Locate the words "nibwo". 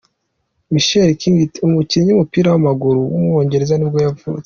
3.77-3.99